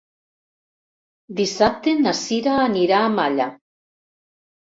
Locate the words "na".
2.05-2.13